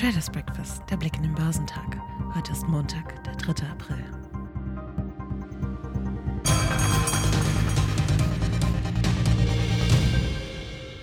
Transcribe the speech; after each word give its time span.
Traders 0.00 0.30
Breakfast, 0.30 0.82
der 0.88 0.96
Blick 0.96 1.14
in 1.16 1.24
den 1.24 1.34
Börsentag. 1.34 2.00
Heute 2.34 2.52
ist 2.52 2.66
Montag, 2.66 3.22
der 3.24 3.34
3. 3.34 3.66
April. 3.70 4.02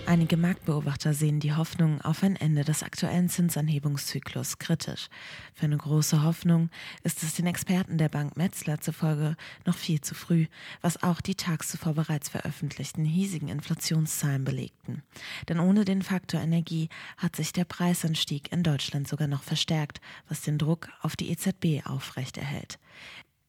Einige 0.08 0.38
Marktbeobachter 0.38 1.14
sehen 1.14 1.42
die 1.42 1.54
Hoffnung 1.54 2.00
auf 2.00 2.24
ein 2.24 2.38
Ende 2.38 2.64
des 2.64 2.82
aktuellen 2.82 3.28
Zinsanhebungszyklus 3.28 4.58
kritisch. 4.58 5.10
Für 5.54 5.66
eine 5.66 5.76
große 5.76 6.24
Hoffnung 6.24 6.70
ist 7.04 7.24
es 7.24 7.34
den 7.34 7.46
Experten 7.46 7.98
der 7.98 8.08
Bank 8.08 8.38
Metzler 8.38 8.80
zufolge 8.80 9.36
noch 9.66 9.76
viel 9.76 10.00
zu 10.00 10.16
früh, 10.16 10.46
was 10.80 11.04
auch 11.04 11.20
die 11.20 11.36
tags 11.36 11.68
zuvor 11.68 11.94
bereits 11.94 12.30
veröffentlichten 12.30 13.04
hiesigen 13.04 13.50
Inflationszahlen 13.50 14.46
belegten. 14.46 15.04
Denn 15.50 15.60
ohne 15.60 15.84
den 15.84 16.02
Faktor 16.04 16.40
Energie 16.40 16.88
hat 17.18 17.36
sich 17.36 17.52
der 17.52 17.66
Preisanstieg 17.66 18.50
in 18.54 18.64
Deutschland 18.64 19.10
sogar 19.10 19.28
noch 19.28 19.44
verstärkt, 19.44 20.00
was 20.30 20.40
den 20.40 20.58
Druck 20.58 20.88
auf 21.02 21.18
die 21.18 21.32
EZB 21.32 21.86
aufrechterhält. 21.86 22.80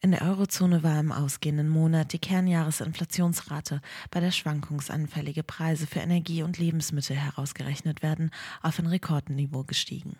In 0.00 0.12
der 0.12 0.22
Eurozone 0.22 0.84
war 0.84 1.00
im 1.00 1.10
ausgehenden 1.10 1.68
Monat 1.68 2.12
die 2.12 2.20
Kernjahresinflationsrate, 2.20 3.80
bei 4.12 4.20
der 4.20 4.30
schwankungsanfällige 4.30 5.42
Preise 5.42 5.88
für 5.88 5.98
Energie 5.98 6.44
und 6.44 6.56
Lebensmittel 6.56 7.16
herausgerechnet 7.16 8.00
werden, 8.00 8.30
auf 8.62 8.78
ein 8.78 8.86
Rekordniveau 8.86 9.64
gestiegen. 9.64 10.16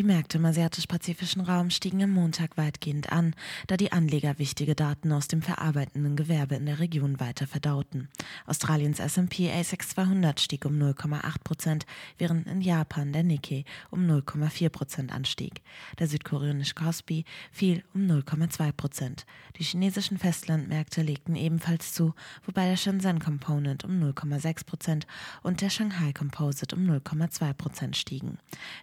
Die 0.00 0.06
Märkte 0.06 0.38
im 0.38 0.46
asiatisch-pazifischen 0.46 1.42
Raum 1.42 1.68
stiegen 1.68 2.02
am 2.02 2.12
Montag 2.12 2.56
weitgehend 2.56 3.12
an, 3.12 3.34
da 3.66 3.76
die 3.76 3.92
Anleger 3.92 4.38
wichtige 4.38 4.74
Daten 4.74 5.12
aus 5.12 5.28
dem 5.28 5.42
verarbeitenden 5.42 6.16
Gewerbe 6.16 6.54
in 6.54 6.64
der 6.64 6.78
Region 6.78 7.20
weiter 7.20 7.46
verdauten. 7.46 8.08
Australiens 8.46 8.98
S&P 8.98 9.52
ASX 9.52 9.90
200 9.90 10.40
stieg 10.40 10.64
um 10.64 10.72
0,8 10.78 11.44
Prozent, 11.44 11.86
während 12.16 12.46
in 12.46 12.62
Japan 12.62 13.12
der 13.12 13.24
Nikkei 13.24 13.66
um 13.90 14.06
0,4 14.06 14.70
Prozent 14.70 15.12
anstieg. 15.12 15.60
Der 15.98 16.06
südkoreanische 16.06 16.76
Kospi 16.76 17.26
fiel 17.52 17.84
um 17.92 18.06
0,2 18.06 18.72
Prozent. 18.72 19.26
Die 19.58 19.64
chinesischen 19.64 20.16
Festlandmärkte 20.16 21.02
legten 21.02 21.36
ebenfalls 21.36 21.92
zu, 21.92 22.14
wobei 22.46 22.70
der 22.70 22.78
Shenzhen 22.78 23.18
Component 23.18 23.84
um 23.84 24.02
0,6 24.02 24.64
Prozent 24.64 25.06
und 25.42 25.60
der 25.60 25.68
Shanghai 25.68 26.14
Composite 26.14 26.74
um 26.74 26.88
0,2 26.88 27.52
Prozent 27.52 27.98
stiegen. 27.98 28.38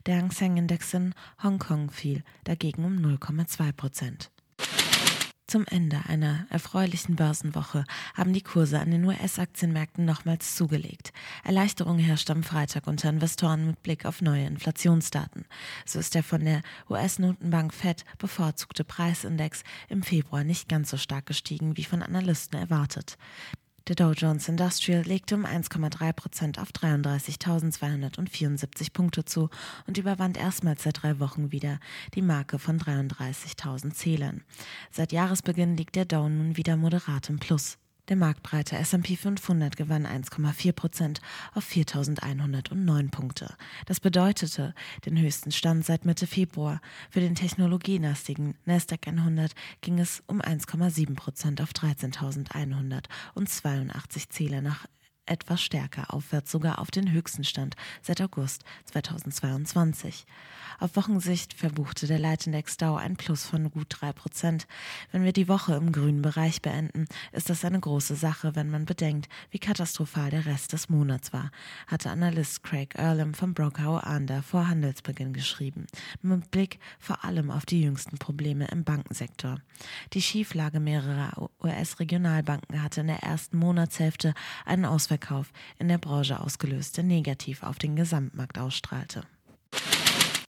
Der 0.05 0.17
Hang 0.17 0.29
Seng 0.29 0.57
Index 0.57 0.93
in 0.93 1.06
Hongkong 1.41 1.91
fiel 1.91 2.23
dagegen 2.43 2.85
um 2.85 2.97
0,2 2.97 3.71
Prozent. 3.73 4.31
Zum 5.49 5.65
Ende 5.65 6.01
einer 6.09 6.45
erfreulichen 6.49 7.15
Börsenwoche 7.15 7.85
haben 8.15 8.33
die 8.33 8.41
Kurse 8.41 8.81
an 8.81 8.91
den 8.91 9.05
US-Aktienmärkten 9.05 10.03
nochmals 10.03 10.57
zugelegt. 10.57 11.13
Erleichterung 11.45 11.99
herrscht 11.99 12.29
am 12.29 12.43
Freitag 12.43 12.85
unter 12.85 13.09
Investoren 13.09 13.65
mit 13.67 13.81
Blick 13.81 14.05
auf 14.05 14.21
neue 14.21 14.45
Inflationsdaten. 14.45 15.45
So 15.85 15.99
ist 15.99 16.15
der 16.15 16.23
von 16.23 16.43
der 16.43 16.63
US-Notenbank 16.89 17.73
Fed 17.73 18.03
bevorzugte 18.17 18.83
Preisindex 18.83 19.63
im 19.87 20.03
Februar 20.03 20.43
nicht 20.43 20.67
ganz 20.67 20.89
so 20.89 20.97
stark 20.97 21.27
gestiegen 21.27 21.77
wie 21.77 21.85
von 21.85 22.03
Analysten 22.03 22.59
erwartet. 22.59 23.17
Der 23.87 23.95
Dow 23.95 24.11
Jones 24.11 24.47
Industrial 24.49 25.01
legte 25.01 25.35
um 25.35 25.45
1,3 25.45 26.11
Prozent 26.11 26.59
auf 26.59 26.71
33.274 26.71 28.91
Punkte 28.91 29.23
zu 29.23 29.49
und 29.87 29.97
überwand 29.97 30.37
erstmals 30.37 30.83
seit 30.83 31.03
drei 31.03 31.21
Wochen 31.21 31.53
wieder 31.53 31.79
die 32.13 32.21
Marke 32.21 32.59
von 32.59 32.81
33.000 32.81 33.93
Zählern. 33.93 34.43
Seit 34.91 35.13
Jahresbeginn 35.13 35.77
liegt 35.77 35.95
der 35.95 36.03
Dow 36.03 36.27
nun 36.27 36.57
wieder 36.57 36.75
moderat 36.75 37.29
im 37.29 37.39
Plus. 37.39 37.77
Der 38.09 38.15
marktbreite 38.15 38.77
S&P 38.77 39.17
500 39.17 39.75
gewann 39.75 40.07
1,4 40.07 40.71
Prozent 40.71 41.19
auf 41.53 41.69
4.109 41.69 43.11
Punkte. 43.11 43.53
Das 43.85 43.99
bedeutete 43.99 44.73
den 45.05 45.19
höchsten 45.19 45.51
Stand 45.51 45.85
seit 45.85 46.05
Mitte 46.05 46.25
Februar. 46.25 46.79
Für 47.09 47.19
den 47.19 47.35
technologielastigen 47.35 48.55
Nasdaq 48.63 49.09
100 49.09 49.53
ging 49.81 49.99
es 49.99 50.23
um 50.25 50.41
1,7 50.41 51.15
Prozent 51.15 51.59
auf 51.61 51.71
13.182 51.71 54.29
Zähler 54.29 54.61
nach 54.61 54.85
etwas 55.27 55.61
stärker 55.61 56.13
aufwärts, 56.13 56.51
sogar 56.51 56.79
auf 56.79 56.91
den 56.91 57.11
höchsten 57.11 57.43
Stand 57.43 57.75
seit 58.01 58.21
August 58.21 58.63
2022. 58.85 60.25
Auf 60.79 60.95
Wochensicht 60.95 61.55
verbuchte 61.55 62.05
der 62.05 62.19
Leitindex 62.19 62.77
Dow 62.77 62.97
ein 62.97 63.15
Plus 63.15 63.45
von 63.45 63.71
gut 63.71 63.95
3%. 63.95 64.65
Wenn 65.11 65.23
wir 65.23 65.33
die 65.33 65.47
Woche 65.47 65.73
im 65.75 65.91
grünen 65.91 66.21
Bereich 66.21 66.61
beenden, 66.61 67.07
ist 67.31 67.49
das 67.49 67.65
eine 67.65 67.79
große 67.79 68.15
Sache, 68.15 68.55
wenn 68.55 68.69
man 68.69 68.85
bedenkt, 68.85 69.27
wie 69.49 69.57
katastrophal 69.57 70.29
der 70.29 70.45
Rest 70.45 70.73
des 70.73 70.89
Monats 70.89 71.33
war, 71.33 71.51
hatte 71.87 72.11
Analyst 72.11 72.63
Craig 72.63 72.93
Earlham 72.95 73.33
vom 73.33 73.55
Broker 73.55 74.05
Ander 74.05 74.43
vor 74.43 74.67
Handelsbeginn 74.67 75.33
geschrieben, 75.33 75.87
mit 76.21 76.51
Blick 76.51 76.79
vor 76.99 77.25
allem 77.25 77.49
auf 77.49 77.65
die 77.65 77.81
jüngsten 77.81 78.17
Probleme 78.19 78.67
im 78.67 78.83
Bankensektor. 78.83 79.59
Die 80.13 80.21
Schieflage 80.21 80.79
mehrerer 80.79 81.49
US-Regionalbanken 81.63 82.83
hatte 82.83 83.01
in 83.01 83.07
der 83.07 83.23
ersten 83.23 83.57
Monatshälfte 83.57 84.33
einen 84.65 84.85
Ausverkauf 85.17 85.51
in 85.79 85.87
der 85.87 85.97
Branche 85.97 86.39
ausgelöst, 86.39 86.97
der 86.97 87.03
negativ 87.03 87.63
auf 87.63 87.79
den 87.79 87.95
Gesamtmarkt 87.95 88.59
ausstrahlte. 88.59 89.23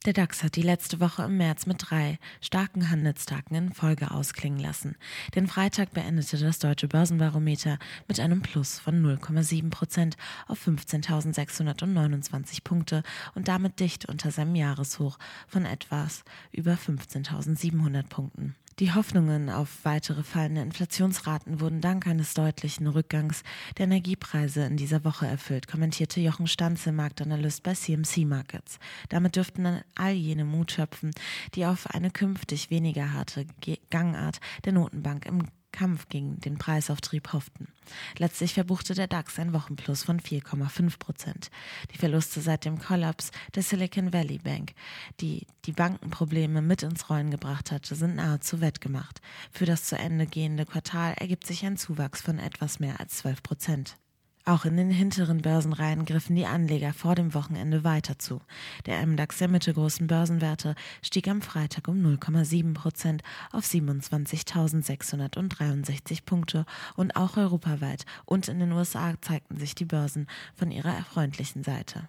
Der 0.06 0.14
DAX 0.14 0.44
hat 0.44 0.56
die 0.56 0.62
letzte 0.62 1.02
Woche 1.02 1.24
im 1.24 1.36
März 1.38 1.66
mit 1.66 1.90
drei 1.90 2.20
starken 2.40 2.90
Handelstagen 2.90 3.56
in 3.56 3.74
Folge 3.74 4.12
ausklingen 4.12 4.60
lassen. 4.60 4.96
Den 5.36 5.48
Freitag 5.48 5.92
beendete 5.92 6.38
das 6.38 6.60
deutsche 6.60 6.88
Börsenbarometer 6.88 7.78
mit 8.08 8.20
einem 8.20 8.42
Plus 8.42 8.80
von 8.80 9.04
0,7 9.04 9.70
Prozent 9.70 10.16
auf 10.48 10.66
15.629 10.66 12.64
Punkte 12.64 13.04
und 13.36 13.50
damit 13.50 13.82
dicht 13.82 14.06
unter 14.08 14.32
seinem 14.32 14.56
Jahreshoch 14.56 15.20
von 15.48 15.66
etwas 15.66 16.24
über 16.54 16.76
15.700 16.76 18.04
Punkten. 18.08 18.56
Die 18.80 18.94
Hoffnungen 18.94 19.50
auf 19.50 19.84
weitere 19.84 20.24
fallende 20.24 20.62
Inflationsraten 20.62 21.60
wurden 21.60 21.82
dank 21.82 22.08
eines 22.08 22.34
deutlichen 22.34 22.88
Rückgangs 22.88 23.44
der 23.78 23.88
Energiepreise 23.88 24.64
in 24.64 24.78
dieser 24.78 25.04
Woche 25.04 25.28
erfüllt, 25.28 25.68
kommentierte 25.68 26.22
Jochen 26.22 26.48
Stanze, 26.48 26.94
Marktanalyst 26.94 27.62
bei 27.62 27.74
CMC 27.74 28.20
Markets. 28.20 28.80
Damit 29.10 29.36
dürften 29.36 29.82
all 29.96 30.14
jene 30.14 30.46
Mut 30.46 30.72
schöpfen, 30.72 31.12
die 31.56 31.66
auf 31.66 31.88
eine 31.88 32.10
künftig 32.10 32.70
weniger 32.70 33.12
harte 33.12 33.46
Gangart 33.90 34.40
der 34.64 34.72
Notenbank 34.72 35.26
im 35.26 35.44
Kampf 35.80 36.10
gegen 36.10 36.42
den 36.42 36.58
Preisauftrieb 36.58 37.32
hofften. 37.32 37.70
Letztlich 38.18 38.54
verbuchte 38.54 38.96
der 38.96 39.08
DAX 39.08 39.40
ein 39.40 39.54
Wochenplus 39.54 40.04
von 40.04 40.20
4,5 40.20 41.00
Prozent. 41.00 41.52
Die 41.94 41.98
Verluste 41.98 42.42
seit 42.42 42.66
dem 42.66 42.80
Kollaps 42.80 43.32
der 43.56 43.64
Silicon 43.64 44.12
Valley 44.12 44.40
Bank, 44.40 44.74
die 45.22 45.48
die 45.64 45.72
Bankenprobleme 45.72 46.62
mit 46.62 46.84
ins 46.84 47.10
Rollen 47.10 47.32
gebracht 47.32 47.72
hatte, 47.72 47.96
sind 47.96 48.18
nahezu 48.18 48.60
wettgemacht. 48.60 49.22
Für 49.54 49.66
das 49.66 49.86
zu 49.86 49.98
Ende 49.98 50.28
gehende 50.28 50.66
Quartal 50.66 51.14
ergibt 51.14 51.48
sich 51.48 51.66
ein 51.66 51.78
Zuwachs 51.78 52.20
von 52.22 52.40
etwas 52.40 52.82
mehr 52.82 53.00
als 53.00 53.20
12 53.20 53.42
Prozent. 53.42 53.96
Auch 54.46 54.66
in 54.66 54.78
den 54.78 54.90
hinteren 54.90 55.42
Börsenreihen 55.42 56.06
griffen 56.06 56.36
die 56.36 56.46
Anleger 56.46 56.94
vor 56.94 57.16
dem 57.16 57.34
Wochenende 57.34 57.84
weiter 57.84 58.18
zu. 58.18 58.42
Der 58.86 59.06
MDAX 59.06 59.38
der 59.38 59.48
mittelgroßen 59.48 60.08
Börsenwerte 60.08 60.76
stieg 61.02 61.28
am 61.28 61.42
Freitag 61.42 61.88
um 61.88 61.98
0,7 61.98 62.74
Prozent 62.74 63.24
auf 63.52 63.66
27.663 63.66 66.24
Punkte 66.26 66.66
und 66.96 67.16
auch 67.16 67.38
europaweit 67.38 68.06
und 68.26 68.48
in 68.48 68.60
den 68.60 68.72
USA 68.72 69.14
zeigten 69.22 69.58
sich 69.58 69.76
die 69.76 69.86
Börsen 69.86 70.28
von 70.56 70.72
ihrer 70.72 70.96
erfreundlichen 70.96 71.64
Seite. 71.64 72.08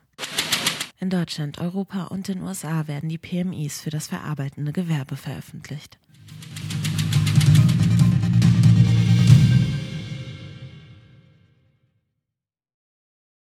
In 0.99 1.11
Deutschland, 1.11 1.59
Europa 1.59 2.05
und 2.05 2.29
den 2.29 2.43
USA 2.43 2.87
werden 2.87 3.09
die 3.09 3.19
PMIs 3.19 3.81
für 3.81 3.91
das 3.91 4.09
verarbeitende 4.09 4.73
Gewerbe 4.73 5.17
veröffentlicht. 5.17 5.99